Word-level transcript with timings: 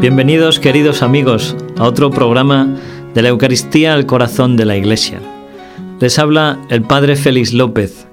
Bienvenidos 0.00 0.60
queridos 0.60 1.02
amigos 1.02 1.54
a 1.76 1.84
otro 1.84 2.10
programa 2.10 2.74
de 3.12 3.20
la 3.20 3.28
Eucaristía 3.28 3.92
al 3.92 4.06
corazón 4.06 4.56
de 4.56 4.64
la 4.64 4.78
Iglesia. 4.78 5.20
Les 6.00 6.18
habla 6.18 6.58
el 6.70 6.80
Padre 6.80 7.16
Félix 7.16 7.52
López 7.52 8.06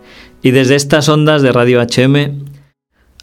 y 0.44 0.52
desde 0.52 0.76
estas 0.76 1.08
ondas 1.08 1.42
de 1.42 1.54
Radio 1.54 1.80
HM, 1.82 2.44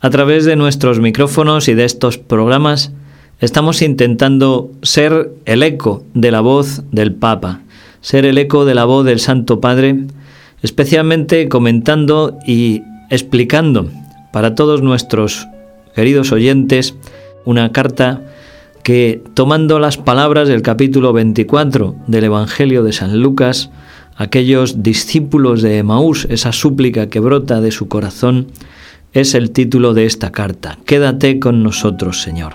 a 0.00 0.08
través 0.08 0.46
de 0.46 0.56
nuestros 0.56 0.98
micrófonos 0.98 1.68
y 1.68 1.74
de 1.74 1.84
estos 1.84 2.16
programas, 2.16 2.94
estamos 3.38 3.82
intentando 3.82 4.70
ser 4.80 5.30
el 5.44 5.62
eco 5.62 6.02
de 6.14 6.30
la 6.30 6.40
voz 6.40 6.84
del 6.90 7.12
Papa, 7.12 7.60
ser 8.00 8.24
el 8.24 8.38
eco 8.38 8.64
de 8.64 8.74
la 8.74 8.86
voz 8.86 9.04
del 9.04 9.20
Santo 9.20 9.60
Padre, 9.60 10.06
especialmente 10.62 11.50
comentando 11.50 12.38
y 12.46 12.80
explicando 13.10 13.90
para 14.32 14.54
todos 14.54 14.80
nuestros 14.80 15.46
queridos 15.94 16.32
oyentes 16.32 16.94
una 17.44 17.70
carta 17.70 18.22
que, 18.84 19.22
tomando 19.32 19.78
las 19.78 19.96
palabras 19.96 20.46
del 20.46 20.60
capítulo 20.62 21.14
24 21.14 21.96
del 22.06 22.24
Evangelio 22.24 22.84
de 22.84 22.92
San 22.92 23.18
Lucas, 23.18 23.70
aquellos 24.16 24.82
discípulos 24.82 25.62
de 25.62 25.78
Emaús, 25.78 26.26
esa 26.30 26.52
súplica 26.52 27.08
que 27.08 27.18
brota 27.18 27.62
de 27.62 27.72
su 27.72 27.88
corazón, 27.88 28.48
es 29.14 29.34
el 29.34 29.52
título 29.52 29.94
de 29.94 30.04
esta 30.04 30.32
carta. 30.32 30.78
Quédate 30.84 31.40
con 31.40 31.62
nosotros, 31.62 32.20
Señor. 32.20 32.54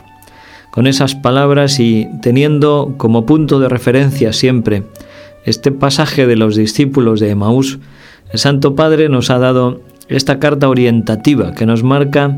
Con 0.72 0.86
esas 0.86 1.16
palabras 1.16 1.80
y 1.80 2.08
teniendo 2.22 2.94
como 2.98 3.26
punto 3.26 3.60
de 3.60 3.68
referencia 3.68 4.32
siempre 4.32 4.84
este 5.46 5.72
pasaje 5.72 6.28
de 6.28 6.36
los 6.36 6.56
discípulos 6.56 7.20
de 7.20 7.32
Emaús, 7.32 7.80
el 8.32 8.38
Santo 8.38 8.76
Padre 8.76 9.10
nos 9.10 9.32
ha 9.32 9.40
dado 9.40 9.82
esta 10.10 10.38
carta 10.38 10.70
orientativa 10.70 11.56
que 11.56 11.66
nos 11.66 11.82
marca 11.82 12.38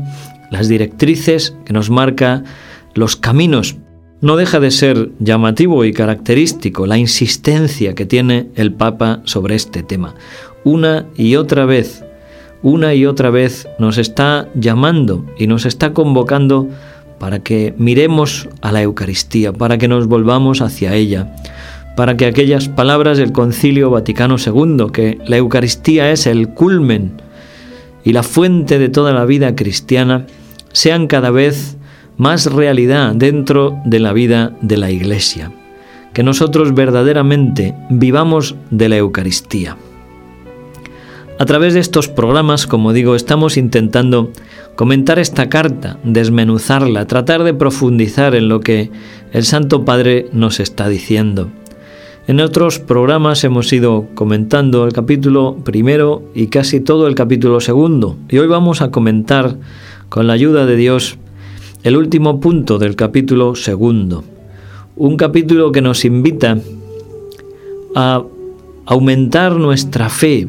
las 0.50 0.68
directrices, 0.68 1.54
que 1.66 1.74
nos 1.74 1.90
marca 1.90 2.42
los 2.94 3.16
caminos. 3.16 3.76
No 4.22 4.36
deja 4.36 4.60
de 4.60 4.70
ser 4.70 5.10
llamativo 5.18 5.84
y 5.84 5.92
característico 5.92 6.86
la 6.86 6.96
insistencia 6.96 7.96
que 7.96 8.06
tiene 8.06 8.46
el 8.54 8.72
Papa 8.72 9.20
sobre 9.24 9.56
este 9.56 9.82
tema. 9.82 10.14
Una 10.62 11.06
y 11.16 11.34
otra 11.34 11.64
vez, 11.64 12.04
una 12.62 12.94
y 12.94 13.04
otra 13.04 13.30
vez 13.30 13.66
nos 13.80 13.98
está 13.98 14.48
llamando 14.54 15.26
y 15.36 15.48
nos 15.48 15.66
está 15.66 15.92
convocando 15.92 16.68
para 17.18 17.40
que 17.40 17.74
miremos 17.78 18.48
a 18.60 18.70
la 18.70 18.82
Eucaristía, 18.82 19.52
para 19.52 19.76
que 19.76 19.88
nos 19.88 20.06
volvamos 20.06 20.60
hacia 20.60 20.94
ella, 20.94 21.34
para 21.96 22.16
que 22.16 22.26
aquellas 22.26 22.68
palabras 22.68 23.18
del 23.18 23.32
Concilio 23.32 23.90
Vaticano 23.90 24.36
II, 24.38 24.86
que 24.92 25.18
la 25.26 25.38
Eucaristía 25.38 26.12
es 26.12 26.28
el 26.28 26.50
culmen 26.50 27.20
y 28.04 28.12
la 28.12 28.22
fuente 28.22 28.78
de 28.78 28.88
toda 28.88 29.12
la 29.12 29.24
vida 29.24 29.56
cristiana, 29.56 30.26
sean 30.70 31.08
cada 31.08 31.32
vez 31.32 31.76
más 32.16 32.52
realidad 32.52 33.14
dentro 33.14 33.78
de 33.84 33.98
la 33.98 34.12
vida 34.12 34.52
de 34.60 34.76
la 34.76 34.90
Iglesia, 34.90 35.52
que 36.12 36.22
nosotros 36.22 36.74
verdaderamente 36.74 37.74
vivamos 37.90 38.54
de 38.70 38.88
la 38.88 38.96
Eucaristía. 38.96 39.76
A 41.38 41.46
través 41.46 41.74
de 41.74 41.80
estos 41.80 42.08
programas, 42.08 42.66
como 42.66 42.92
digo, 42.92 43.16
estamos 43.16 43.56
intentando 43.56 44.30
comentar 44.76 45.18
esta 45.18 45.48
carta, 45.48 45.98
desmenuzarla, 46.04 47.06
tratar 47.06 47.42
de 47.42 47.54
profundizar 47.54 48.34
en 48.34 48.48
lo 48.48 48.60
que 48.60 48.90
el 49.32 49.44
Santo 49.44 49.84
Padre 49.84 50.28
nos 50.32 50.60
está 50.60 50.88
diciendo. 50.88 51.48
En 52.28 52.40
otros 52.40 52.78
programas 52.78 53.42
hemos 53.42 53.72
ido 53.72 54.06
comentando 54.14 54.84
el 54.84 54.92
capítulo 54.92 55.56
primero 55.64 56.22
y 56.34 56.46
casi 56.46 56.78
todo 56.78 57.08
el 57.08 57.16
capítulo 57.16 57.60
segundo, 57.60 58.16
y 58.28 58.38
hoy 58.38 58.46
vamos 58.46 58.80
a 58.80 58.92
comentar, 58.92 59.56
con 60.08 60.28
la 60.28 60.34
ayuda 60.34 60.66
de 60.66 60.76
Dios, 60.76 61.18
el 61.82 61.96
último 61.96 62.38
punto 62.38 62.78
del 62.78 62.94
capítulo 62.94 63.56
segundo. 63.56 64.22
Un 64.94 65.16
capítulo 65.16 65.72
que 65.72 65.82
nos 65.82 66.04
invita 66.04 66.58
a 67.96 68.22
aumentar 68.86 69.56
nuestra 69.56 70.08
fe, 70.08 70.48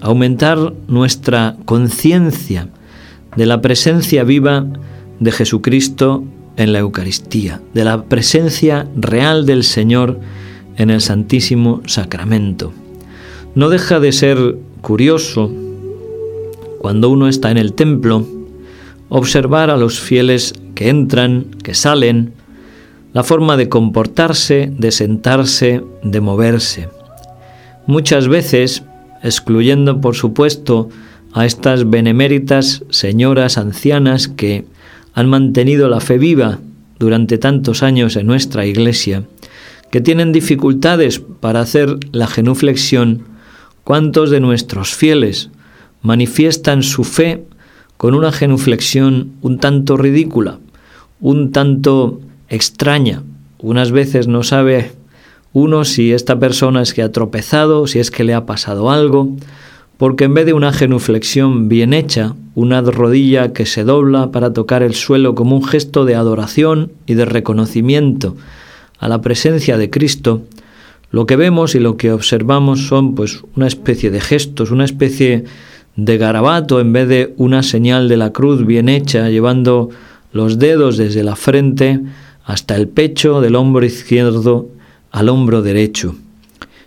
aumentar 0.00 0.72
nuestra 0.88 1.56
conciencia 1.66 2.68
de 3.36 3.46
la 3.46 3.60
presencia 3.60 4.24
viva 4.24 4.66
de 5.18 5.32
Jesucristo 5.32 6.24
en 6.56 6.72
la 6.72 6.78
Eucaristía, 6.78 7.60
de 7.74 7.84
la 7.84 8.04
presencia 8.04 8.88
real 8.96 9.44
del 9.44 9.64
Señor 9.64 10.18
en 10.76 10.88
el 10.88 11.02
Santísimo 11.02 11.82
Sacramento. 11.84 12.72
No 13.54 13.68
deja 13.68 14.00
de 14.00 14.12
ser 14.12 14.56
curioso 14.80 15.50
cuando 16.78 17.10
uno 17.10 17.28
está 17.28 17.50
en 17.50 17.58
el 17.58 17.74
templo 17.74 18.26
observar 19.10 19.68
a 19.68 19.76
los 19.76 20.00
fieles 20.00 20.54
que 20.74 20.88
entran, 20.88 21.44
que 21.62 21.74
salen, 21.74 22.32
la 23.12 23.24
forma 23.24 23.56
de 23.56 23.68
comportarse, 23.68 24.72
de 24.78 24.92
sentarse, 24.92 25.82
de 26.02 26.20
moverse. 26.20 26.88
Muchas 27.86 28.28
veces, 28.28 28.84
excluyendo 29.22 30.00
por 30.00 30.14
supuesto 30.14 30.88
a 31.32 31.44
estas 31.44 31.90
beneméritas 31.90 32.84
señoras 32.88 33.58
ancianas 33.58 34.28
que 34.28 34.64
han 35.12 35.28
mantenido 35.28 35.88
la 35.88 36.00
fe 36.00 36.16
viva 36.16 36.60
durante 36.98 37.36
tantos 37.36 37.82
años 37.82 38.16
en 38.16 38.26
nuestra 38.26 38.64
iglesia, 38.64 39.24
que 39.90 40.00
tienen 40.00 40.30
dificultades 40.30 41.20
para 41.40 41.60
hacer 41.60 41.98
la 42.12 42.28
genuflexión, 42.28 43.24
¿cuántos 43.82 44.30
de 44.30 44.38
nuestros 44.38 44.94
fieles 44.94 45.50
manifiestan 46.02 46.84
su 46.84 47.02
fe 47.02 47.44
con 48.00 48.14
una 48.14 48.32
genuflexión 48.32 49.32
un 49.42 49.58
tanto 49.58 49.98
ridícula, 49.98 50.58
un 51.20 51.52
tanto 51.52 52.22
extraña? 52.48 53.22
Unas 53.58 53.92
veces 53.92 54.26
no 54.26 54.42
sabe 54.42 54.92
uno 55.52 55.84
si 55.84 56.14
esta 56.14 56.38
persona 56.38 56.80
es 56.80 56.94
que 56.94 57.02
ha 57.02 57.12
tropezado, 57.12 57.86
si 57.86 57.98
es 57.98 58.10
que 58.10 58.24
le 58.24 58.32
ha 58.32 58.46
pasado 58.46 58.90
algo, 58.90 59.28
porque 59.98 60.24
en 60.24 60.32
vez 60.32 60.46
de 60.46 60.54
una 60.54 60.72
genuflexión 60.72 61.68
bien 61.68 61.92
hecha, 61.92 62.34
una 62.54 62.80
rodilla 62.80 63.52
que 63.52 63.66
se 63.66 63.84
dobla 63.84 64.30
para 64.30 64.54
tocar 64.54 64.82
el 64.82 64.94
suelo 64.94 65.34
como 65.34 65.56
un 65.56 65.64
gesto 65.66 66.06
de 66.06 66.14
adoración 66.14 66.92
y 67.04 67.12
de 67.16 67.26
reconocimiento 67.26 68.34
a 68.98 69.10
la 69.10 69.20
presencia 69.20 69.76
de 69.76 69.90
Cristo, 69.90 70.40
lo 71.10 71.26
que 71.26 71.36
vemos 71.36 71.74
y 71.74 71.80
lo 71.80 71.98
que 71.98 72.12
observamos 72.12 72.86
son 72.86 73.14
pues 73.14 73.42
una 73.56 73.66
especie 73.66 74.10
de 74.10 74.22
gestos, 74.22 74.70
una 74.70 74.86
especie 74.86 75.44
de 76.04 76.16
garabato 76.16 76.80
en 76.80 76.92
vez 76.92 77.08
de 77.08 77.34
una 77.36 77.62
señal 77.62 78.08
de 78.08 78.16
la 78.16 78.32
cruz 78.32 78.64
bien 78.64 78.88
hecha, 78.88 79.28
llevando 79.28 79.90
los 80.32 80.58
dedos 80.58 80.96
desde 80.96 81.22
la 81.22 81.36
frente 81.36 82.00
hasta 82.44 82.74
el 82.74 82.88
pecho 82.88 83.40
del 83.40 83.54
hombro 83.54 83.84
izquierdo 83.84 84.68
al 85.10 85.28
hombro 85.28 85.60
derecho. 85.60 86.14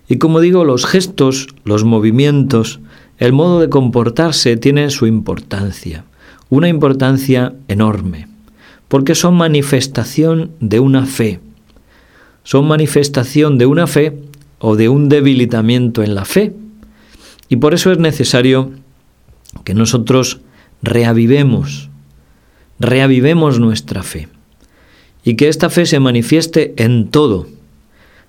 Y 0.08 0.18
como 0.18 0.40
digo, 0.40 0.66
los 0.66 0.86
gestos, 0.86 1.48
los 1.64 1.84
movimientos, 1.84 2.80
el 3.20 3.34
modo 3.34 3.60
de 3.60 3.70
comportarse 3.70 4.58
tiene 4.58 4.90
su 4.90 5.06
importancia, 5.06 6.06
una 6.50 6.68
importancia 6.68 7.54
enorme, 7.68 8.28
porque 8.88 9.14
son 9.14 9.36
manifestación 9.36 10.52
de 10.60 10.80
una 10.80 11.06
fe, 11.06 11.40
son 12.44 12.68
manifestación 12.68 13.60
de 13.60 13.68
una 13.68 13.86
fe 13.86 14.18
o 14.58 14.76
de 14.76 14.90
un 14.90 15.08
debilitamiento 15.08 16.02
en 16.02 16.16
la 16.16 16.26
fe. 16.26 16.54
Y 17.48 17.58
por 17.58 17.74
eso 17.74 17.92
es 17.92 18.00
necesario 18.00 18.72
que 19.64 19.74
nosotros 19.74 20.42
reavivemos, 20.82 21.90
reavivemos 22.80 23.60
nuestra 23.60 24.04
fe 24.04 24.28
y 25.24 25.36
que 25.36 25.48
esta 25.48 25.70
fe 25.70 25.86
se 25.86 26.00
manifieste 26.00 26.74
en 26.78 27.08
todo. 27.08 27.48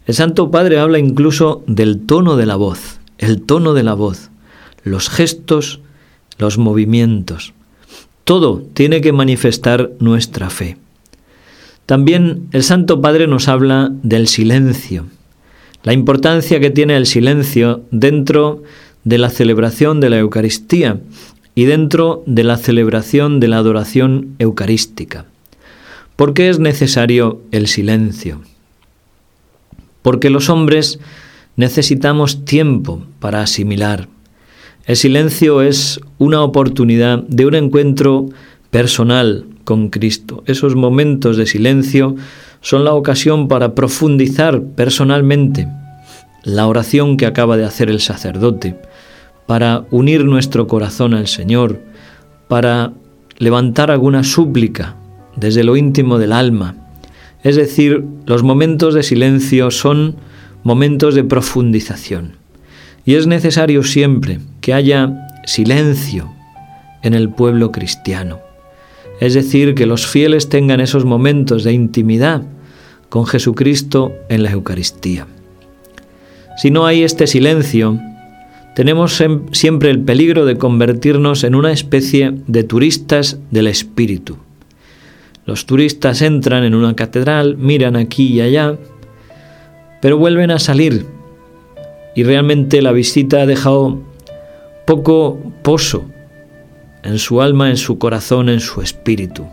El 0.07 0.15
Santo 0.15 0.51
Padre 0.51 0.79
habla 0.79 0.99
incluso 0.99 1.65
del 1.67 2.01
tono 2.01 2.37
de 2.37 2.47
la 2.47 2.57
voz, 2.57 3.01
el 3.19 3.43
tono 3.43 3.75
de 3.75 3.83
la 3.83 3.95
voz, 3.95 4.31
los 4.83 5.09
gestos, 5.09 5.81
los 6.39 6.59
movimientos. 6.59 7.55
Todo 8.25 8.63
tiene 8.75 9.01
que 9.01 9.13
manifestar 9.13 9.91
nuestra 9.99 10.51
fe. 10.51 10.77
También 11.87 12.49
el 12.53 12.63
Santo 12.63 13.01
Padre 13.01 13.27
nos 13.27 13.49
habla 13.49 13.91
del 14.03 14.29
silencio, 14.29 15.07
la 15.83 15.93
importancia 15.93 16.61
que 16.61 16.71
tiene 16.71 16.97
el 16.97 17.05
silencio 17.05 17.83
dentro 17.91 18.63
de 19.05 19.19
la 19.19 19.31
celebración 19.31 20.01
de 20.01 20.11
la 20.11 20.19
Eucaristía 20.19 21.01
y 21.55 21.65
dentro 21.65 22.23
de 22.27 22.45
la 22.45 22.57
celebración 22.57 23.39
de 23.41 23.49
la 23.49 23.59
adoración 23.59 24.35
eucarística. 24.39 25.27
¿Por 26.17 26.35
qué 26.35 26.49
es 26.49 26.59
necesario 26.59 27.41
el 27.53 27.67
silencio? 27.67 28.41
Porque 30.03 30.31
los 30.31 30.49
hombres 30.49 30.99
necesitamos 31.57 32.45
tiempo 32.45 33.05
para 33.21 33.43
asimilar. 33.43 34.09
El 34.87 34.97
silencio 34.97 35.63
es 35.63 36.01
una 36.19 36.43
oportunidad 36.43 37.23
de 37.25 37.47
un 37.47 37.55
encuentro 37.55 38.29
personal, 38.71 39.47
con 39.65 39.89
Cristo. 39.89 40.45
Esos 40.47 40.77
momentos 40.77 41.37
de 41.37 41.47
silencio 41.47 42.17
son 42.61 42.85
la 42.85 42.93
ocasión 42.93 43.49
para 43.49 43.75
profundizar 43.75 44.63
personalmente 44.63 45.67
la 46.45 46.67
oración 46.67 47.17
que 47.17 47.27
acaba 47.27 47.57
de 47.57 47.65
hacer 47.65 47.91
el 47.91 48.01
sacerdote, 48.01 48.77
para 49.47 49.85
unir 49.91 50.25
nuestro 50.25 50.67
corazón 50.67 51.15
al 51.15 51.27
Señor, 51.27 51.81
para 52.49 52.93
levantar 53.39 53.91
alguna 53.91 54.23
súplica 54.23 54.97
desde 55.37 55.65
lo 55.65 55.77
íntimo 55.77 56.19
del 56.19 56.33
alma. 56.33 56.77
Es 57.43 57.57
decir, 57.57 58.05
los 58.27 58.43
momentos 58.43 58.95
de 58.95 59.03
silencio 59.03 59.71
son 59.71 60.17
momentos 60.63 61.15
de 61.15 61.25
profundización. 61.25 62.37
Y 63.05 63.17
es 63.17 63.27
necesario 63.27 63.83
siempre 63.83 64.39
que 64.61 64.73
haya 64.73 65.29
silencio 65.45 66.31
en 67.03 67.13
el 67.13 67.29
pueblo 67.29 67.71
cristiano. 67.71 68.41
Es 69.21 69.35
decir, 69.35 69.75
que 69.75 69.87
los 69.87 70.07
fieles 70.07 70.49
tengan 70.49 70.81
esos 70.81 71.05
momentos 71.05 71.65
de 71.65 71.73
intimidad 71.73 72.43
con 73.11 73.27
Jesucristo 73.27 74.13
en 74.29 74.43
la 74.43 74.51
Eucaristía. 74.51 75.27
Si 76.57 76.71
no 76.71 76.87
hay 76.87 77.03
este 77.03 77.27
silencio, 77.27 77.99
tenemos 78.75 79.23
siempre 79.53 79.91
el 79.91 80.01
peligro 80.01 80.47
de 80.47 80.57
convertirnos 80.57 81.45
en 81.45 81.55
una 81.55 81.73
especie 81.73 82.35
de 82.47 82.65
turistas 82.65 83.39
del 83.51 83.67
espíritu. 83.67 84.39
Los 85.47 85.67
turistas 85.67 86.23
entran 86.23 86.65
en 86.65 86.75
una 86.75 86.97
catedral, 86.97 87.57
miran 87.57 87.97
aquí 87.97 88.35
y 88.35 88.41
allá, 88.41 88.77
pero 90.01 90.19
vuelven 90.19 90.51
a 90.51 90.59
salir 90.59 91.07
y 92.15 92.23
realmente 92.23 92.83
la 92.83 92.93
visita 92.93 93.43
ha 93.43 93.47
dejado 93.47 94.01
poco 94.87 95.39
pozo 95.63 96.05
en 97.03 97.19
su 97.19 97.43
alma, 97.43 97.71
en 97.71 97.77
su 97.77 97.99
corazón, 97.99 98.49
en 98.49 98.61
su 98.61 98.81
espíritu. 98.81 99.47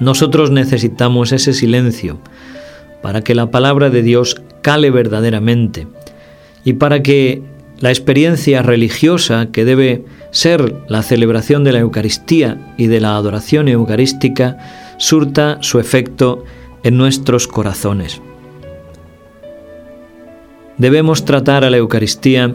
Nosotros 0.00 0.50
necesitamos 0.50 1.32
ese 1.32 1.52
silencio 1.52 2.18
para 3.02 3.22
que 3.22 3.34
la 3.34 3.50
palabra 3.50 3.90
de 3.90 4.02
Dios 4.02 4.40
cale 4.68 4.90
verdaderamente 4.90 5.86
y 6.62 6.74
para 6.74 7.02
que 7.02 7.40
la 7.80 7.88
experiencia 7.88 8.60
religiosa 8.60 9.48
que 9.50 9.64
debe 9.64 10.04
ser 10.30 10.74
la 10.88 11.02
celebración 11.02 11.64
de 11.64 11.72
la 11.72 11.78
Eucaristía 11.78 12.74
y 12.76 12.86
de 12.86 13.00
la 13.00 13.16
adoración 13.16 13.68
eucarística 13.68 14.58
surta 14.98 15.56
su 15.62 15.80
efecto 15.80 16.44
en 16.82 16.98
nuestros 16.98 17.48
corazones. 17.48 18.20
Debemos 20.76 21.24
tratar 21.24 21.64
a 21.64 21.70
la 21.70 21.78
Eucaristía 21.78 22.54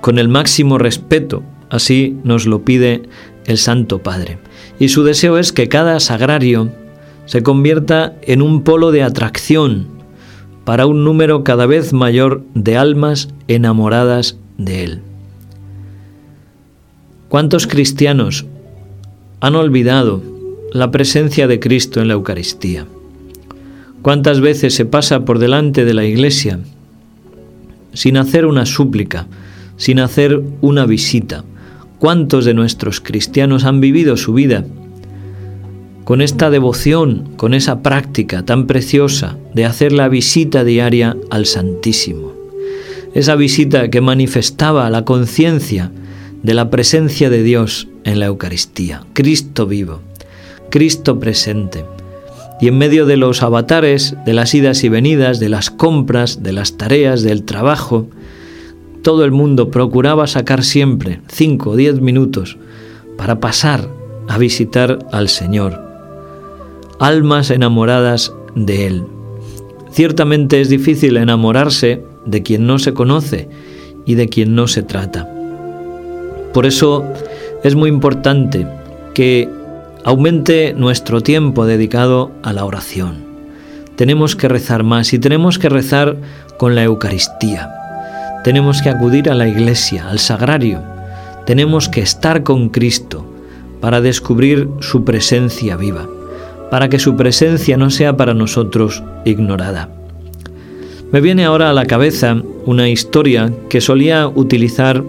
con 0.00 0.18
el 0.18 0.28
máximo 0.28 0.78
respeto, 0.78 1.42
así 1.68 2.16
nos 2.24 2.46
lo 2.46 2.64
pide 2.64 3.02
el 3.44 3.58
Santo 3.58 3.98
Padre. 3.98 4.38
Y 4.78 4.88
su 4.88 5.04
deseo 5.04 5.36
es 5.36 5.52
que 5.52 5.68
cada 5.68 6.00
sagrario 6.00 6.72
se 7.26 7.42
convierta 7.42 8.14
en 8.22 8.40
un 8.40 8.62
polo 8.64 8.92
de 8.92 9.02
atracción 9.02 9.99
para 10.70 10.86
un 10.86 11.02
número 11.02 11.42
cada 11.42 11.66
vez 11.66 11.92
mayor 11.92 12.44
de 12.54 12.76
almas 12.76 13.28
enamoradas 13.48 14.38
de 14.56 14.84
Él. 14.84 15.00
¿Cuántos 17.28 17.66
cristianos 17.66 18.46
han 19.40 19.56
olvidado 19.56 20.22
la 20.72 20.92
presencia 20.92 21.48
de 21.48 21.58
Cristo 21.58 22.00
en 22.00 22.06
la 22.06 22.14
Eucaristía? 22.14 22.86
¿Cuántas 24.00 24.40
veces 24.40 24.72
se 24.72 24.84
pasa 24.84 25.24
por 25.24 25.40
delante 25.40 25.84
de 25.84 25.92
la 25.92 26.04
iglesia 26.04 26.60
sin 27.92 28.16
hacer 28.16 28.46
una 28.46 28.64
súplica, 28.64 29.26
sin 29.76 29.98
hacer 29.98 30.40
una 30.60 30.86
visita? 30.86 31.42
¿Cuántos 31.98 32.44
de 32.44 32.54
nuestros 32.54 33.00
cristianos 33.00 33.64
han 33.64 33.80
vivido 33.80 34.16
su 34.16 34.34
vida 34.34 34.64
con 36.10 36.22
esta 36.22 36.50
devoción, 36.50 37.28
con 37.36 37.54
esa 37.54 37.84
práctica 37.84 38.44
tan 38.44 38.66
preciosa 38.66 39.36
de 39.54 39.64
hacer 39.64 39.92
la 39.92 40.08
visita 40.08 40.64
diaria 40.64 41.16
al 41.30 41.46
Santísimo? 41.46 42.32
Esa 43.14 43.36
visita 43.36 43.90
que 43.90 44.00
manifestaba 44.00 44.90
la 44.90 45.04
conciencia 45.04 45.92
de 46.42 46.52
la 46.52 46.68
presencia 46.68 47.30
de 47.30 47.44
Dios 47.44 47.86
en 48.02 48.18
la 48.18 48.26
Eucaristía, 48.26 49.04
Cristo 49.12 49.68
vivo, 49.68 50.00
Cristo 50.68 51.20
presente. 51.20 51.84
Y 52.60 52.66
en 52.66 52.76
medio 52.76 53.06
de 53.06 53.16
los 53.16 53.44
avatares, 53.44 54.16
de 54.26 54.34
las 54.34 54.52
idas 54.52 54.82
y 54.82 54.88
venidas, 54.88 55.38
de 55.38 55.48
las 55.48 55.70
compras, 55.70 56.42
de 56.42 56.52
las 56.52 56.76
tareas, 56.76 57.22
del 57.22 57.44
trabajo, 57.44 58.08
todo 59.02 59.24
el 59.24 59.30
mundo 59.30 59.70
procuraba 59.70 60.26
sacar 60.26 60.64
siempre 60.64 61.20
cinco 61.28 61.70
o 61.70 61.76
diez 61.76 62.00
minutos 62.00 62.58
para 63.16 63.38
pasar 63.38 63.88
a 64.26 64.38
visitar 64.38 64.98
al 65.12 65.28
Señor. 65.28 65.89
Almas 67.00 67.50
enamoradas 67.50 68.32
de 68.54 68.86
Él. 68.86 69.04
Ciertamente 69.90 70.60
es 70.60 70.68
difícil 70.68 71.16
enamorarse 71.16 72.04
de 72.26 72.42
quien 72.42 72.66
no 72.66 72.78
se 72.78 72.92
conoce 72.92 73.48
y 74.04 74.16
de 74.16 74.28
quien 74.28 74.54
no 74.54 74.68
se 74.68 74.82
trata. 74.82 75.26
Por 76.52 76.66
eso 76.66 77.04
es 77.64 77.74
muy 77.74 77.88
importante 77.88 78.66
que 79.14 79.48
aumente 80.04 80.74
nuestro 80.74 81.22
tiempo 81.22 81.64
dedicado 81.64 82.32
a 82.42 82.52
la 82.52 82.66
oración. 82.66 83.24
Tenemos 83.96 84.36
que 84.36 84.48
rezar 84.48 84.82
más 84.82 85.14
y 85.14 85.18
tenemos 85.18 85.58
que 85.58 85.70
rezar 85.70 86.18
con 86.58 86.74
la 86.74 86.84
Eucaristía. 86.84 87.70
Tenemos 88.44 88.82
que 88.82 88.90
acudir 88.90 89.30
a 89.30 89.34
la 89.34 89.48
iglesia, 89.48 90.06
al 90.06 90.18
sagrario. 90.18 90.82
Tenemos 91.46 91.88
que 91.88 92.02
estar 92.02 92.42
con 92.42 92.68
Cristo 92.68 93.24
para 93.80 94.02
descubrir 94.02 94.68
su 94.80 95.04
presencia 95.04 95.76
viva, 95.76 96.06
para 96.70 96.88
que 96.88 96.98
su 96.98 97.16
presencia 97.16 97.76
no 97.76 97.90
sea 97.90 98.16
para 98.16 98.34
nosotros 98.34 99.02
ignorada. 99.24 99.90
Me 101.12 101.20
viene 101.20 101.44
ahora 101.44 101.70
a 101.70 101.72
la 101.72 101.86
cabeza 101.86 102.40
una 102.66 102.88
historia 102.88 103.52
que 103.68 103.80
solía 103.80 104.28
utilizar 104.28 105.02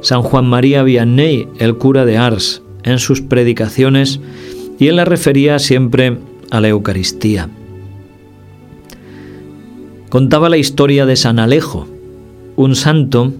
San 0.00 0.22
Juan 0.22 0.46
María 0.46 0.82
Vianney, 0.82 1.48
el 1.58 1.76
cura 1.76 2.04
de 2.04 2.16
Ars, 2.16 2.62
en 2.84 2.98
sus 2.98 3.20
predicaciones, 3.20 4.20
y 4.78 4.86
él 4.86 4.96
la 4.96 5.04
refería 5.04 5.58
siempre 5.58 6.18
a 6.50 6.60
la 6.60 6.68
Eucaristía. 6.68 7.48
Contaba 10.08 10.48
la 10.48 10.56
historia 10.56 11.04
de 11.04 11.16
San 11.16 11.38
Alejo, 11.38 11.86
un 12.56 12.74
santo 12.74 13.32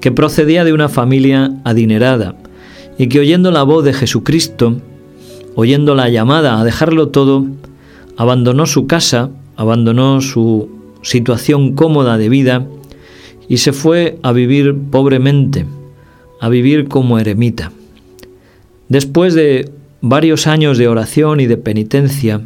que 0.00 0.12
procedía 0.12 0.64
de 0.64 0.72
una 0.72 0.88
familia 0.88 1.52
adinerada 1.64 2.36
y 2.98 3.08
que 3.08 3.20
oyendo 3.20 3.50
la 3.50 3.62
voz 3.62 3.84
de 3.84 3.92
Jesucristo, 3.92 4.80
oyendo 5.54 5.94
la 5.94 6.08
llamada 6.08 6.60
a 6.60 6.64
dejarlo 6.64 7.08
todo, 7.08 7.46
abandonó 8.16 8.66
su 8.66 8.86
casa, 8.86 9.30
abandonó 9.56 10.20
su 10.20 10.68
situación 11.02 11.74
cómoda 11.74 12.18
de 12.18 12.28
vida, 12.28 12.66
y 13.48 13.58
se 13.58 13.72
fue 13.72 14.18
a 14.22 14.32
vivir 14.32 14.76
pobremente, 14.90 15.66
a 16.40 16.48
vivir 16.48 16.88
como 16.88 17.18
eremita. 17.18 17.72
Después 18.88 19.34
de 19.34 19.70
varios 20.00 20.46
años 20.46 20.78
de 20.78 20.88
oración 20.88 21.40
y 21.40 21.46
de 21.46 21.56
penitencia, 21.56 22.40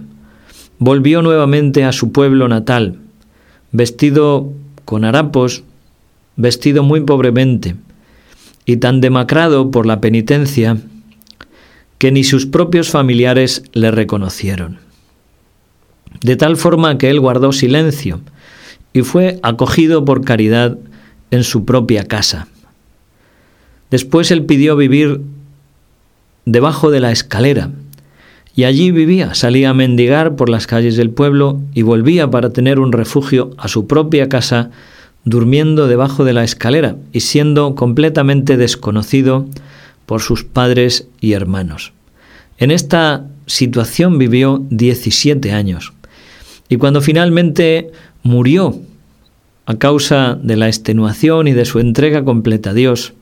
volvió 0.79 1.23
nuevamente 1.23 1.85
a 1.85 1.93
su 1.93 2.13
pueblo 2.13 2.49
natal, 2.49 2.99
vestido 3.73 4.53
con 4.85 5.05
harapos, 5.05 5.65
vestido 6.37 6.83
muy 6.83 7.01
pobremente, 7.01 7.77
y 8.65 8.79
tan 8.79 9.01
demacrado 9.01 9.71
por 9.71 9.87
la 9.87 10.01
penitencia 10.01 10.77
que 11.99 12.13
ni 12.13 12.25
sus 12.25 12.47
propios 12.47 12.91
familiares 12.91 13.63
le 13.73 13.91
reconocieron. 13.91 14.79
De 16.21 16.37
tal 16.37 16.57
forma 16.57 16.99
que 16.99 17.11
él 17.11 17.21
guardó 17.21 17.53
silencio 17.53 18.21
y 18.93 19.03
fue 19.03 19.39
acogido 19.43 20.05
por 20.05 20.25
caridad 20.25 20.79
en 21.31 21.45
su 21.45 21.65
propia 21.65 22.05
casa. 22.05 22.49
Después 23.91 24.31
él 24.31 24.45
pidió 24.45 24.77
vivir 24.77 25.21
debajo 26.45 26.91
de 26.91 27.01
la 27.01 27.13
escalera, 27.13 27.71
y 28.57 28.65
allí 28.65 28.91
vivía, 28.91 29.35
salía 29.35 29.71
a 29.71 29.75
mendigar 29.75 30.35
por 30.35 30.49
las 30.49 30.67
calles 30.67 30.97
del 30.97 31.11
pueblo 31.11 31.61
y 31.75 31.83
volvía 31.83 32.31
para 32.31 32.51
tener 32.51 32.81
un 32.81 32.91
refugio 32.91 33.51
a 33.59 33.69
su 33.69 33.87
propia 33.87 34.31
casa, 34.31 34.71
durmiendo 35.25 35.89
debajo 35.89 36.25
de 36.25 36.33
la 36.33 36.43
escalera 36.43 36.97
y 37.13 37.21
siendo 37.21 37.75
completamente 37.75 38.57
desconocido 38.57 39.47
por 40.07 40.23
sus 40.23 40.45
padres 40.45 41.09
y 41.21 41.33
hermanos. 41.33 41.93
En 42.59 42.71
esta 42.71 43.27
situación 43.47 44.19
vivió 44.19 44.65
17 44.71 45.53
años 45.53 45.93
y 46.69 46.77
cuando 46.77 47.01
finalmente 47.01 47.91
murió 48.23 48.81
a 49.67 49.75
causa 49.75 50.39
de 50.41 50.57
la 50.57 50.69
extenuación 50.69 51.49
y 51.49 51.53
de 51.53 51.65
su 51.65 51.81
entrega 51.81 52.25
completa 52.25 52.71
a 52.71 52.75
Dios. 52.75 53.13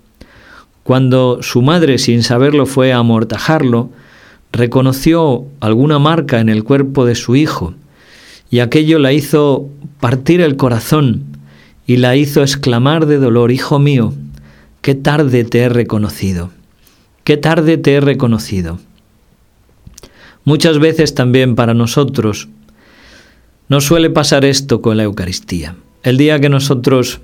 Cuando 0.83 1.43
su 1.43 1.63
madre, 1.63 1.97
sin 1.99 2.23
saberlo, 2.23 2.67
fue 2.67 2.93
a 2.93 2.99
amortajarlo, 2.99 3.91
reconoció 4.53 5.47
alguna 5.61 5.99
marca 5.99 6.41
en 6.41 6.51
el 6.51 6.63
cuerpo 6.63 7.07
de 7.07 7.15
su 7.15 7.35
hijo, 7.35 7.75
y 8.51 8.61
aquello 8.61 8.99
la 8.99 9.13
hizo 9.13 9.69
partir 10.01 10.43
el 10.43 10.57
corazón 10.57 11.25
y 11.87 11.97
la 11.97 12.15
hizo 12.17 12.43
exclamar 12.43 13.07
de 13.07 13.17
dolor, 13.17 13.51
Hijo 13.51 13.79
mío, 13.79 14.13
qué 14.83 14.95
tarde 14.95 15.45
te 15.45 15.61
he 15.61 15.69
reconocido, 15.71 16.51
qué 17.25 17.39
tarde 17.39 17.79
te 17.79 17.95
he 17.95 18.01
reconocido. 18.01 18.79
Muchas 20.45 20.79
veces 20.79 21.15
también 21.15 21.55
para 21.55 21.73
nosotros 21.73 22.49
nos 23.69 23.85
suele 23.85 24.11
pasar 24.11 24.45
esto 24.45 24.83
con 24.83 24.99
la 24.99 25.05
Eucaristía. 25.05 25.75
El 26.03 26.19
día 26.19 26.39
que 26.39 26.51
nosotros, 26.51 27.23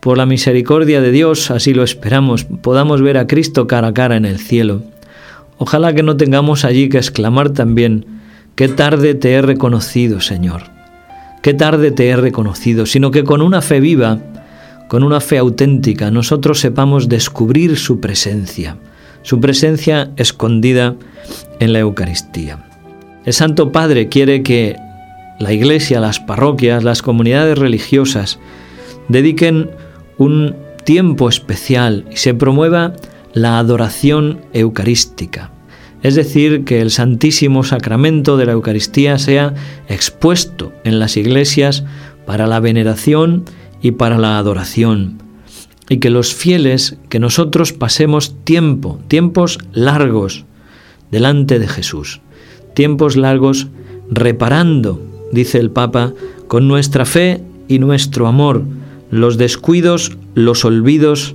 por 0.00 0.18
la 0.18 0.26
misericordia 0.26 1.00
de 1.00 1.10
Dios, 1.10 1.50
así 1.50 1.72
lo 1.72 1.82
esperamos, 1.82 2.44
podamos 2.44 3.00
ver 3.00 3.16
a 3.16 3.26
Cristo 3.26 3.66
cara 3.66 3.88
a 3.88 3.94
cara 3.94 4.16
en 4.16 4.26
el 4.26 4.38
cielo, 4.38 4.82
ojalá 5.56 5.94
que 5.94 6.02
no 6.02 6.18
tengamos 6.18 6.66
allí 6.66 6.90
que 6.90 6.98
exclamar 6.98 7.50
también, 7.50 8.04
qué 8.56 8.68
tarde 8.68 9.14
te 9.14 9.32
he 9.32 9.40
reconocido, 9.40 10.20
Señor, 10.20 10.64
qué 11.40 11.54
tarde 11.54 11.92
te 11.92 12.08
he 12.08 12.16
reconocido, 12.16 12.84
sino 12.84 13.10
que 13.10 13.24
con 13.24 13.40
una 13.40 13.62
fe 13.62 13.80
viva, 13.80 14.18
con 14.88 15.02
una 15.02 15.20
fe 15.20 15.38
auténtica, 15.38 16.10
nosotros 16.10 16.60
sepamos 16.60 17.08
descubrir 17.08 17.78
su 17.78 18.00
presencia, 18.00 18.76
su 19.22 19.40
presencia 19.40 20.10
escondida 20.16 20.94
en 21.58 21.72
la 21.72 21.80
Eucaristía. 21.80 22.64
El 23.24 23.32
Santo 23.32 23.70
Padre 23.70 24.08
quiere 24.08 24.42
que 24.42 24.76
la 25.38 25.52
Iglesia, 25.52 26.00
las 26.00 26.20
parroquias, 26.20 26.84
las 26.84 27.02
comunidades 27.02 27.58
religiosas 27.58 28.38
dediquen 29.08 29.70
un 30.18 30.54
tiempo 30.84 31.28
especial 31.28 32.04
y 32.10 32.16
se 32.16 32.34
promueva 32.34 32.94
la 33.32 33.58
adoración 33.58 34.40
eucarística. 34.52 35.50
Es 36.02 36.14
decir, 36.14 36.64
que 36.64 36.80
el 36.80 36.90
Santísimo 36.90 37.62
Sacramento 37.62 38.36
de 38.36 38.46
la 38.46 38.52
Eucaristía 38.52 39.18
sea 39.18 39.54
expuesto 39.88 40.72
en 40.84 40.98
las 40.98 41.16
iglesias 41.16 41.84
para 42.26 42.46
la 42.46 42.60
veneración 42.60 43.44
y 43.82 43.92
para 43.92 44.18
la 44.18 44.38
adoración. 44.38 45.29
Y 45.90 45.98
que 45.98 46.08
los 46.08 46.32
fieles, 46.34 46.96
que 47.10 47.18
nosotros 47.18 47.74
pasemos 47.74 48.34
tiempo, 48.44 48.98
tiempos 49.08 49.58
largos, 49.72 50.46
delante 51.10 51.58
de 51.58 51.68
Jesús. 51.68 52.20
Tiempos 52.74 53.16
largos 53.16 53.68
reparando, 54.08 55.02
dice 55.32 55.58
el 55.58 55.70
Papa, 55.70 56.14
con 56.48 56.68
nuestra 56.68 57.04
fe 57.04 57.42
y 57.68 57.78
nuestro 57.78 58.26
amor, 58.26 58.64
los 59.10 59.36
descuidos, 59.36 60.16
los 60.34 60.64
olvidos 60.64 61.34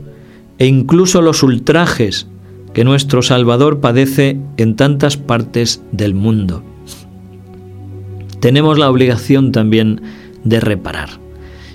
e 0.58 0.68
incluso 0.68 1.22
los 1.22 1.44
ultrajes 1.44 2.28
que 2.74 2.84
nuestro 2.84 3.22
Salvador 3.22 3.80
padece 3.80 4.38
en 4.58 4.76
tantas 4.76 5.18
partes 5.18 5.82
del 5.92 6.14
mundo. 6.14 6.64
Tenemos 8.40 8.78
la 8.78 8.90
obligación 8.90 9.52
también 9.52 10.02
de 10.44 10.60
reparar. 10.60 11.10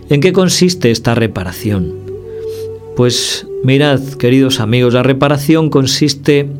¿En 0.08 0.20
qué 0.20 0.32
consiste 0.32 0.90
esta 0.90 1.14
reparación? 1.14 2.09
Pues 3.00 3.46
mirad, 3.64 3.98
queridos 4.18 4.60
amigos, 4.60 4.92
la 4.92 5.02
reparación 5.02 5.70
consiste 5.70 6.50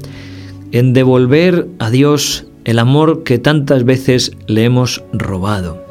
en 0.72 0.94
devolver 0.94 1.68
a 1.78 1.90
Dios 1.90 2.46
el 2.64 2.78
amor 2.78 3.24
que 3.24 3.38
tantas 3.38 3.84
veces 3.84 4.32
le 4.46 4.64
hemos 4.64 5.04
robado. 5.12 5.84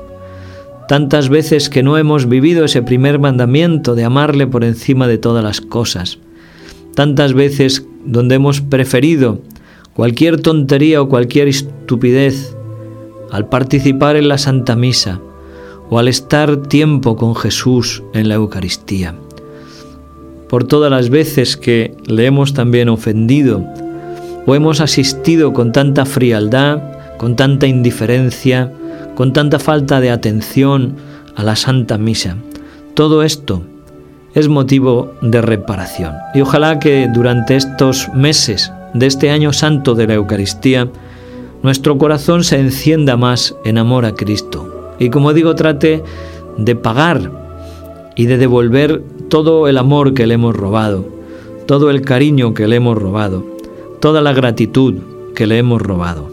Tantas 0.88 1.30
veces 1.30 1.70
que 1.70 1.84
no 1.84 2.00
hemos 2.00 2.28
vivido 2.28 2.66
ese 2.66 2.82
primer 2.82 3.20
mandamiento 3.20 3.94
de 3.94 4.06
amarle 4.06 4.48
por 4.48 4.64
encima 4.64 5.08
de 5.08 5.20
todas 5.20 5.44
las 5.44 5.62
cosas. 5.62 6.18
Tantas 6.96 7.36
veces 7.36 7.86
donde 8.04 8.34
hemos 8.34 8.60
preferido 8.60 9.44
cualquier 9.94 10.42
tontería 10.42 11.00
o 11.00 11.10
cualquier 11.10 11.48
estupidez 11.48 12.56
al 13.30 13.50
participar 13.50 14.16
en 14.16 14.28
la 14.28 14.40
Santa 14.40 14.76
Misa 14.76 15.22
o 15.92 16.00
al 16.00 16.08
estar 16.08 16.64
tiempo 16.64 17.16
con 17.18 17.36
Jesús 17.36 18.02
en 18.16 18.30
la 18.30 18.34
Eucaristía. 18.34 19.14
Por 20.50 20.64
todas 20.64 20.90
las 20.90 21.10
veces 21.10 21.58
que 21.58 21.96
le 22.08 22.26
hemos 22.26 22.54
también 22.54 22.90
ofendido 22.90 23.64
o 24.48 24.56
hemos 24.56 24.82
asistido 24.82 25.54
con 25.54 25.72
tanta 25.72 26.06
frialdad, 26.06 26.82
con 27.18 27.36
tanta 27.36 27.68
indiferencia, 27.68 28.74
con 29.16 29.32
tanta 29.32 29.60
falta 29.60 30.02
de 30.02 30.10
atención 30.10 30.96
a 31.36 31.44
la 31.44 31.56
Santa 31.56 32.00
Misa. 32.00 32.36
Todo 32.96 33.22
esto 33.22 33.62
es 34.34 34.48
motivo 34.48 35.14
de 35.22 35.42
reparación. 35.42 36.16
Y 36.34 36.42
ojalá 36.42 36.80
que 36.80 37.08
durante 37.14 37.56
estos 37.56 38.10
meses 38.14 38.72
de 38.94 39.06
este 39.06 39.30
año 39.30 39.54
santo 39.54 39.94
de 39.94 40.08
la 40.08 40.16
Eucaristía, 40.16 40.90
nuestro 41.62 41.98
corazón 41.98 42.44
se 42.44 42.60
encienda 42.60 43.18
más 43.18 43.56
en 43.66 43.78
amor 43.78 44.06
a 44.06 44.16
Cristo. 44.16 44.94
Y 44.98 45.10
como 45.10 45.34
digo, 45.34 45.56
trate 45.56 46.04
de 46.58 46.76
pagar 46.76 47.39
y 48.20 48.26
de 48.26 48.38
devolver 48.38 49.02
todo 49.30 49.68
el 49.68 49.78
amor 49.78 50.14
que 50.14 50.28
le 50.28 50.34
hemos 50.34 50.56
robado, 50.56 51.08
todo 51.66 51.90
el 51.90 52.02
cariño 52.02 52.54
que 52.54 52.68
le 52.68 52.76
hemos 52.76 52.98
robado 52.98 53.60
toda 54.00 54.22
la 54.22 54.34
gratitud 54.34 54.96
que 55.36 55.48
le 55.48 55.58
hemos 55.58 55.82
robado. 55.82 56.30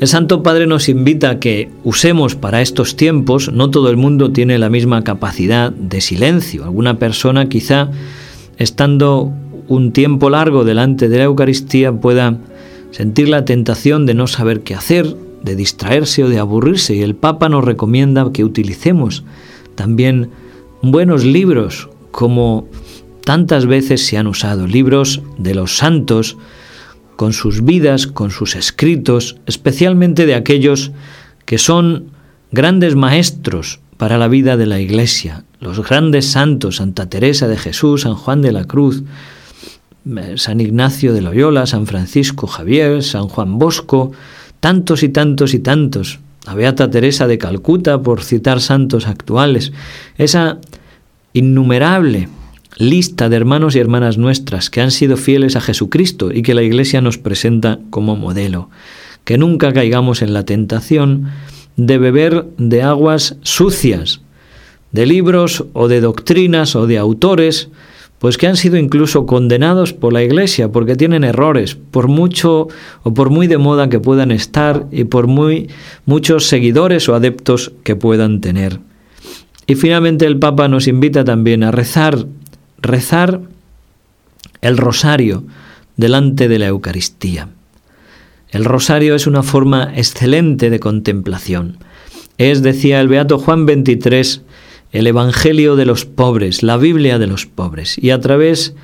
El 0.00 0.08
Santo 0.08 0.42
Padre 0.42 0.66
nos 0.66 0.88
invita 0.88 1.30
a 1.30 1.38
que 1.38 1.70
usemos 1.84 2.34
para 2.34 2.60
estos 2.60 2.96
tiempos, 2.96 3.52
no 3.52 3.70
todo 3.70 3.88
el 3.88 3.96
mundo 3.96 4.32
tiene 4.32 4.58
la 4.58 4.68
misma 4.68 5.04
capacidad 5.04 5.70
de 5.70 6.00
silencio. 6.00 6.64
Alguna 6.64 6.98
persona 6.98 7.48
quizá 7.48 7.90
estando 8.58 9.30
un 9.68 9.92
tiempo 9.92 10.28
largo 10.28 10.64
delante 10.64 11.08
de 11.08 11.18
la 11.18 11.24
Eucaristía 11.24 11.92
pueda 11.92 12.36
sentir 12.90 13.28
la 13.28 13.44
tentación 13.44 14.04
de 14.06 14.14
no 14.14 14.26
saber 14.26 14.62
qué 14.62 14.74
hacer, 14.74 15.14
de 15.44 15.54
distraerse 15.54 16.24
o 16.24 16.28
de 16.28 16.40
aburrirse. 16.40 16.96
Y 16.96 17.02
el 17.02 17.14
Papa 17.14 17.48
nos 17.48 17.64
recomienda 17.64 18.32
que 18.32 18.42
utilicemos 18.42 19.22
también 19.74 20.30
buenos 20.82 21.24
libros 21.24 21.88
como 22.10 22.68
tantas 23.24 23.66
veces 23.66 24.06
se 24.06 24.18
han 24.18 24.26
usado 24.26 24.66
libros 24.66 25.22
de 25.38 25.54
los 25.54 25.76
santos, 25.76 26.36
con 27.16 27.32
sus 27.32 27.64
vidas, 27.64 28.06
con 28.06 28.30
sus 28.30 28.56
escritos, 28.56 29.36
especialmente 29.46 30.26
de 30.26 30.34
aquellos 30.34 30.92
que 31.44 31.58
son 31.58 32.06
grandes 32.50 32.96
maestros 32.96 33.80
para 33.96 34.18
la 34.18 34.28
vida 34.28 34.56
de 34.56 34.66
la 34.66 34.80
Iglesia, 34.80 35.44
los 35.60 35.86
grandes 35.86 36.26
santos, 36.26 36.76
Santa 36.76 37.08
Teresa 37.08 37.46
de 37.46 37.56
Jesús, 37.56 38.02
San 38.02 38.14
Juan 38.14 38.42
de 38.42 38.52
la 38.52 38.64
Cruz, 38.64 39.04
eh, 40.04 40.34
San 40.36 40.60
Ignacio 40.60 41.14
de 41.14 41.22
Loyola, 41.22 41.66
San 41.66 41.86
Francisco 41.86 42.48
Javier, 42.48 43.04
San 43.04 43.28
Juan 43.28 43.58
Bosco, 43.58 44.10
tantos 44.58 45.04
y 45.04 45.08
tantos 45.10 45.54
y 45.54 45.60
tantos, 45.60 46.18
la 46.46 46.54
Beata 46.54 46.90
Teresa 46.90 47.26
de 47.26 47.38
Calcuta, 47.38 48.02
por 48.02 48.22
citar 48.22 48.60
santos 48.60 49.06
actuales, 49.06 49.72
esa 50.18 50.58
innumerable 51.32 52.28
lista 52.76 53.28
de 53.28 53.36
hermanos 53.36 53.76
y 53.76 53.78
hermanas 53.78 54.18
nuestras 54.18 54.70
que 54.70 54.80
han 54.80 54.90
sido 54.90 55.16
fieles 55.16 55.56
a 55.56 55.60
Jesucristo 55.60 56.32
y 56.32 56.42
que 56.42 56.54
la 56.54 56.62
Iglesia 56.62 57.00
nos 57.00 57.18
presenta 57.18 57.78
como 57.90 58.16
modelo. 58.16 58.70
Que 59.24 59.38
nunca 59.38 59.72
caigamos 59.72 60.20
en 60.22 60.32
la 60.32 60.44
tentación 60.44 61.30
de 61.76 61.98
beber 61.98 62.46
de 62.58 62.82
aguas 62.82 63.36
sucias, 63.42 64.20
de 64.90 65.06
libros 65.06 65.64
o 65.74 65.88
de 65.88 66.00
doctrinas 66.00 66.74
o 66.74 66.86
de 66.86 66.98
autores, 66.98 67.68
pues 68.22 68.38
que 68.38 68.46
han 68.46 68.56
sido 68.56 68.76
incluso 68.76 69.26
condenados 69.26 69.92
por 69.92 70.12
la 70.12 70.22
Iglesia 70.22 70.70
porque 70.70 70.94
tienen 70.94 71.24
errores, 71.24 71.74
por 71.74 72.06
mucho 72.06 72.68
o 73.02 73.14
por 73.14 73.30
muy 73.30 73.48
de 73.48 73.58
moda 73.58 73.88
que 73.88 73.98
puedan 73.98 74.30
estar 74.30 74.86
y 74.92 75.02
por 75.02 75.26
muy 75.26 75.68
muchos 76.06 76.46
seguidores 76.46 77.08
o 77.08 77.16
adeptos 77.16 77.72
que 77.82 77.96
puedan 77.96 78.40
tener. 78.40 78.78
Y 79.66 79.74
finalmente 79.74 80.24
el 80.24 80.38
Papa 80.38 80.68
nos 80.68 80.86
invita 80.86 81.24
también 81.24 81.64
a 81.64 81.72
rezar 81.72 82.26
rezar 82.80 83.40
el 84.60 84.76
rosario 84.76 85.42
delante 85.96 86.46
de 86.46 86.60
la 86.60 86.68
Eucaristía. 86.68 87.48
El 88.50 88.64
rosario 88.64 89.16
es 89.16 89.26
una 89.26 89.42
forma 89.42 89.94
excelente 89.96 90.70
de 90.70 90.78
contemplación. 90.78 91.78
Es, 92.38 92.62
decía 92.62 93.00
el 93.00 93.08
Beato 93.08 93.40
Juan 93.40 93.66
23, 93.66 94.42
el 94.92 95.06
Evangelio 95.06 95.74
de 95.74 95.86
los 95.86 96.04
pobres, 96.04 96.62
la 96.62 96.76
Biblia 96.76 97.18
de 97.18 97.26
los 97.26 97.46
pobres. 97.46 97.98
Y 97.98 98.10
a 98.10 98.20
través 98.20 98.74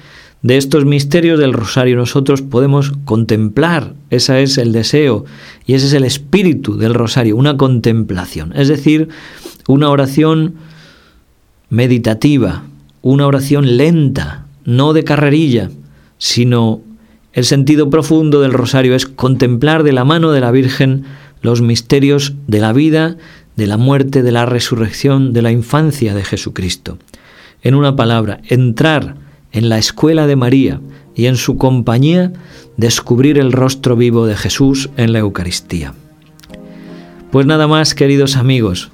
de 0.42 0.56
estos 0.56 0.84
misterios 0.84 1.38
del 1.38 1.52
rosario 1.52 1.96
nosotros 1.96 2.42
podemos 2.42 2.92
contemplar, 3.04 3.94
ese 4.10 4.42
es 4.42 4.56
el 4.56 4.72
deseo 4.72 5.24
y 5.66 5.74
ese 5.74 5.86
es 5.86 5.92
el 5.92 6.04
espíritu 6.04 6.76
del 6.76 6.94
rosario, 6.94 7.36
una 7.36 7.56
contemplación, 7.56 8.52
es 8.56 8.68
decir, 8.68 9.08
una 9.66 9.90
oración 9.90 10.54
meditativa, 11.70 12.64
una 13.02 13.26
oración 13.26 13.76
lenta, 13.76 14.46
no 14.64 14.92
de 14.92 15.04
carrerilla, 15.04 15.70
sino 16.18 16.80
el 17.32 17.44
sentido 17.44 17.90
profundo 17.90 18.40
del 18.40 18.52
rosario 18.52 18.94
es 18.94 19.06
contemplar 19.06 19.82
de 19.82 19.92
la 19.92 20.04
mano 20.04 20.32
de 20.32 20.40
la 20.40 20.50
Virgen 20.50 21.04
los 21.42 21.62
misterios 21.62 22.34
de 22.46 22.60
la 22.60 22.72
vida, 22.72 23.16
de 23.58 23.66
la 23.66 23.76
muerte, 23.76 24.22
de 24.22 24.30
la 24.30 24.46
resurrección, 24.46 25.32
de 25.32 25.42
la 25.42 25.50
infancia 25.50 26.14
de 26.14 26.22
Jesucristo. 26.22 26.96
En 27.60 27.74
una 27.74 27.96
palabra, 27.96 28.40
entrar 28.46 29.16
en 29.50 29.68
la 29.68 29.78
escuela 29.78 30.28
de 30.28 30.36
María 30.36 30.80
y 31.16 31.26
en 31.26 31.34
su 31.34 31.56
compañía 31.56 32.32
descubrir 32.76 33.36
el 33.36 33.50
rostro 33.50 33.96
vivo 33.96 34.26
de 34.26 34.36
Jesús 34.36 34.90
en 34.96 35.12
la 35.12 35.18
Eucaristía. 35.18 35.92
Pues 37.32 37.46
nada 37.46 37.66
más, 37.66 37.96
queridos 37.96 38.36
amigos, 38.36 38.90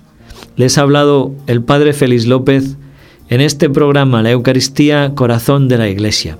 les 0.56 0.78
ha 0.78 0.80
hablado 0.80 1.34
el 1.46 1.62
Padre 1.62 1.92
Félix 1.92 2.24
López 2.24 2.78
en 3.28 3.42
este 3.42 3.68
programa 3.68 4.22
La 4.22 4.30
Eucaristía, 4.30 5.12
Corazón 5.14 5.68
de 5.68 5.76
la 5.76 5.90
Iglesia, 5.90 6.38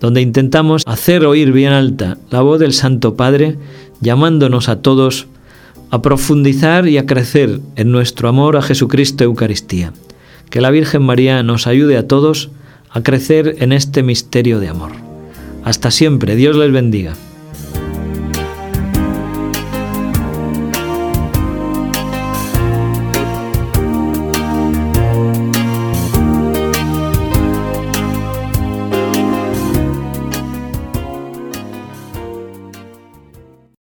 donde 0.00 0.22
intentamos 0.22 0.82
hacer 0.86 1.26
oír 1.26 1.52
bien 1.52 1.74
alta 1.74 2.16
la 2.30 2.40
voz 2.40 2.58
del 2.58 2.72
Santo 2.72 3.16
Padre, 3.16 3.58
llamándonos 4.00 4.70
a 4.70 4.80
todos 4.80 5.26
a 5.90 6.02
profundizar 6.02 6.88
y 6.88 6.98
a 6.98 7.06
crecer 7.06 7.60
en 7.76 7.92
nuestro 7.92 8.28
amor 8.28 8.56
a 8.56 8.62
Jesucristo 8.62 9.24
Eucaristía. 9.24 9.92
Que 10.48 10.60
la 10.60 10.70
Virgen 10.70 11.02
María 11.02 11.42
nos 11.42 11.66
ayude 11.66 11.96
a 11.96 12.06
todos 12.06 12.50
a 12.90 13.02
crecer 13.02 13.56
en 13.58 13.72
este 13.72 14.02
misterio 14.02 14.60
de 14.60 14.68
amor. 14.68 14.92
Hasta 15.64 15.90
siempre, 15.90 16.36
Dios 16.36 16.56
les 16.56 16.72
bendiga. 16.72 17.14